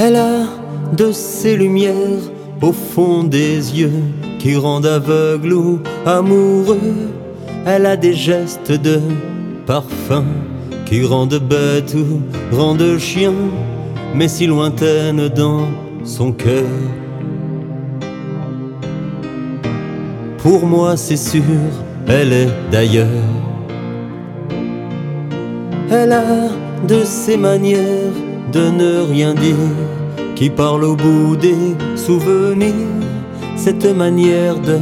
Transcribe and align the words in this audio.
Elle 0.00 0.14
a 0.14 0.44
de 0.96 1.10
ces 1.10 1.56
lumières 1.56 2.22
au 2.62 2.72
fond 2.72 3.24
des 3.24 3.56
yeux 3.56 4.04
qui 4.38 4.54
rendent 4.54 4.86
aveugle 4.86 5.52
ou 5.52 5.80
amoureux. 6.06 6.78
Elle 7.66 7.84
a 7.84 7.96
des 7.96 8.14
gestes 8.14 8.70
de 8.70 9.00
parfum 9.66 10.24
qui 10.86 11.04
rendent 11.04 11.40
bête 11.40 11.96
ou 11.96 12.20
rendent 12.56 12.96
chien, 12.98 13.34
mais 14.14 14.28
si 14.28 14.46
lointaine 14.46 15.28
dans 15.30 15.66
son 16.04 16.30
cœur. 16.30 16.62
Pour 20.38 20.64
moi, 20.64 20.96
c'est 20.96 21.16
sûr, 21.16 21.42
elle 22.06 22.32
est 22.32 22.48
d'ailleurs. 22.70 23.08
Elle 25.90 26.12
a 26.12 26.48
de 26.86 27.02
ces 27.02 27.36
manières 27.36 28.14
de 28.52 28.70
ne 28.70 29.00
rien 29.00 29.34
dire 29.34 29.56
qui 30.38 30.50
parle 30.50 30.84
au 30.84 30.94
bout 30.94 31.34
des 31.34 31.74
souvenirs. 31.96 33.02
Cette 33.56 33.86
manière 33.86 34.56
de 34.60 34.78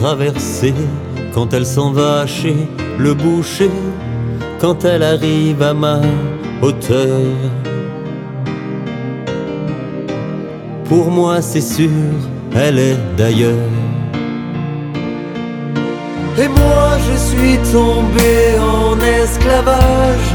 traverser 0.00 0.72
quand 1.34 1.52
elle 1.52 1.66
s'en 1.66 1.92
va 1.92 2.26
chez 2.26 2.56
le 2.98 3.12
boucher, 3.12 3.70
quand 4.58 4.86
elle 4.86 5.02
arrive 5.02 5.60
à 5.62 5.74
ma 5.74 6.00
hauteur. 6.62 7.20
Pour 10.86 11.10
moi, 11.10 11.42
c'est 11.42 11.68
sûr, 11.76 12.14
elle 12.56 12.78
est 12.78 12.98
d'ailleurs. 13.18 13.74
Et 16.42 16.48
moi, 16.48 16.88
je 17.06 17.16
suis 17.28 17.58
tombé 17.72 18.34
en 18.58 18.98
esclavage 19.22 20.30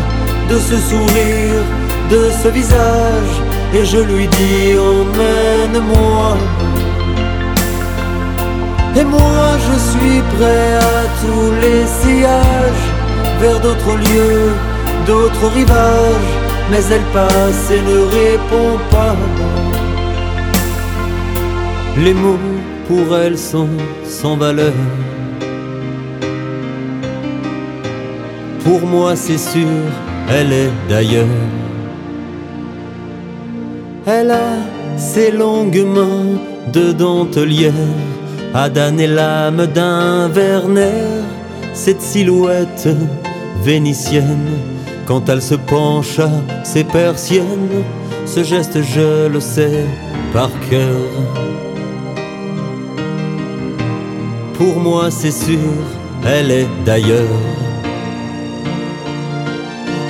de 0.48 0.58
ce 0.60 0.76
sourire, 0.90 1.64
de 2.12 2.30
ce 2.44 2.50
visage, 2.50 3.36
et 3.74 3.86
je 3.86 3.98
lui 3.98 4.28
dis 4.28 4.78
emmène-moi. 4.78 6.38
Et 8.96 9.04
moi 9.04 9.46
je 9.66 9.76
suis 9.90 10.22
prêt 10.36 10.74
à 10.76 11.04
tous 11.22 11.48
les 11.64 11.86
sillages, 12.00 12.88
vers 13.40 13.60
d'autres 13.60 13.96
lieux, 14.08 14.52
d'autres 15.08 15.48
rivages, 15.48 16.34
mais 16.70 16.84
elle 16.92 17.08
passe 17.12 17.72
et 17.72 17.82
ne 17.82 18.00
répond 18.20 18.78
pas. 18.92 19.16
Les 21.98 22.14
mots 22.14 22.40
pour 22.88 23.18
elle 23.18 23.38
sont 23.38 23.70
sans 24.06 24.38
valeur. 24.38 24.74
Pour 28.64 28.82
moi 28.86 29.16
c'est 29.16 29.40
sûr, 29.40 29.68
elle 30.30 30.54
est 30.54 30.72
d'ailleurs. 30.88 31.63
Elle 34.06 34.32
a 34.32 34.58
ses 34.98 35.32
longues 35.32 35.86
mains 35.86 36.38
de 36.74 36.92
dentelière, 36.92 37.72
à 38.54 38.70
damner 38.70 39.08
l'âme 39.08 39.66
d'un 39.68 40.28
Werner, 40.30 41.24
cette 41.74 42.02
silhouette 42.02 42.90
vénitienne, 43.64 44.58
quand 45.06 45.30
elle 45.30 45.42
se 45.42 45.56
penche 45.56 46.20
à 46.20 46.30
ses 46.66 46.84
persiennes, 46.84 47.84
ce 48.26 48.44
geste 48.44 48.82
je 48.82 49.28
le 49.28 49.40
sais 49.40 49.86
par 50.34 50.50
cœur. 50.70 51.10
Pour 54.56 54.82
moi 54.82 55.12
c'est 55.12 55.32
sûr, 55.32 55.60
elle 56.26 56.52
est 56.52 56.68
d'ailleurs. 56.86 57.73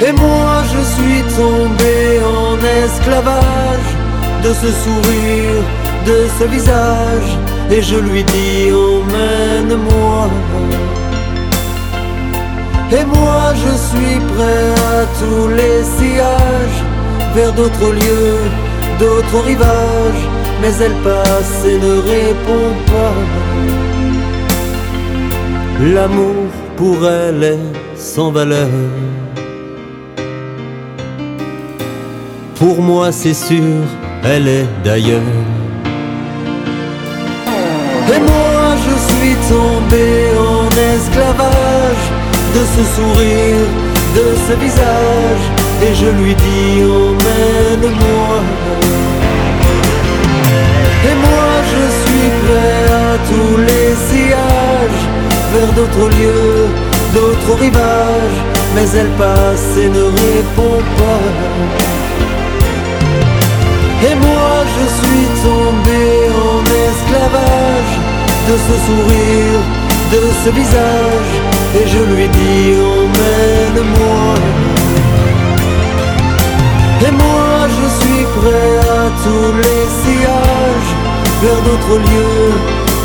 Et 0.02 0.12
moi 0.12 0.64
je 0.74 0.82
suis 0.96 1.22
tombé 1.38 2.20
en 2.26 2.58
esclavage 2.84 3.92
de 4.44 4.54
ce 4.54 4.70
sourire, 4.84 5.64
de 6.06 6.28
ce 6.38 6.44
visage, 6.46 7.38
et 7.72 7.82
je 7.82 7.96
lui 7.96 8.24
dis 8.24 8.72
emmène-moi. 8.72 10.30
Et 12.92 13.06
moi 13.06 13.54
je 13.56 13.74
suis 13.88 14.20
prêt 14.34 14.68
à 14.92 15.06
tous 15.20 15.48
les 15.48 15.84
sillages, 15.98 16.82
vers 17.34 17.54
d'autres 17.54 17.92
lieux, 17.92 18.42
d'autres 19.00 19.46
rivages, 19.46 20.26
mais 20.62 20.74
elle 20.86 20.98
passe 21.04 21.66
et 21.66 21.78
ne 21.78 21.96
répond 22.14 22.70
pas. 22.92 23.16
L'amour 25.94 26.50
pour 26.78 27.08
elle 27.08 27.44
est 27.44 27.98
sans 27.98 28.32
valeur. 28.32 28.70
Pour 32.64 32.82
moi 32.82 33.12
c'est 33.12 33.34
sûr, 33.34 33.84
elle 34.24 34.48
est 34.48 34.66
d'ailleurs. 34.86 35.36
Et 38.16 38.20
moi 38.30 38.64
je 38.86 38.96
suis 39.10 39.36
tombé 39.52 40.08
en 40.40 40.70
esclavage 40.94 42.06
de 42.56 42.62
ce 42.74 42.84
sourire, 42.96 43.68
de 44.16 44.28
ce 44.48 44.54
visage, 44.64 45.46
et 45.86 45.94
je 45.94 46.06
lui 46.06 46.34
dis 46.36 46.84
emmène-moi. 46.84 48.36
Et 51.10 51.16
moi 51.26 51.52
je 51.74 51.84
suis 52.02 52.30
prêt 52.44 52.84
à 53.08 53.18
tous 53.30 53.58
les 53.58 53.90
sillages, 54.08 55.04
vers 55.54 55.72
d'autres 55.74 56.08
lieux, 56.18 56.68
d'autres 57.14 57.60
rivages, 57.60 58.40
mais 58.74 58.88
elle 58.98 59.12
passe 59.18 59.78
et 59.78 59.90
ne 59.90 60.04
répond 60.04 60.80
pas. 60.98 62.03
Et 64.06 64.16
moi 64.16 64.54
je 64.76 64.86
suis 65.00 65.28
tombé 65.48 66.04
en 66.48 66.60
esclavage 66.88 67.96
de 68.50 68.56
ce 68.68 68.76
sourire, 68.86 69.62
de 70.12 70.22
ce 70.44 70.50
visage, 70.50 71.34
et 71.80 71.86
je 71.88 72.02
lui 72.14 72.28
dis 72.28 72.66
emmène-moi. 72.98 74.26
Et 77.06 77.12
moi 77.12 77.68
je 77.78 77.86
suis 78.00 78.24
prêt 78.38 78.74
à 78.98 79.04
tous 79.24 79.52
les 79.64 79.84
sillages, 80.02 80.94
vers 81.42 81.62
d'autres 81.68 81.98
lieux, 82.10 82.52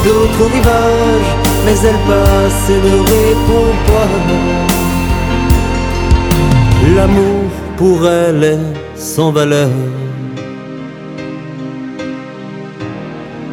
d'autres 0.05 0.47
rivages, 0.53 1.33
mais 1.65 1.77
elle 1.89 2.01
passe 2.11 2.65
et 2.75 2.81
ne 2.89 2.99
répond 3.15 3.71
pas. 3.87 4.15
L'amour 6.97 7.45
pour 7.77 8.09
elle 8.09 8.43
est 8.43 9.01
sans 9.01 9.31
valeur. 9.31 9.71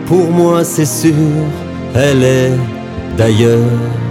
Pour 0.06 0.30
moi 0.30 0.64
c'est 0.64 0.86
sûr, 0.86 1.14
elle 1.96 2.24
est 2.24 2.52
d'ailleurs. 3.18 4.05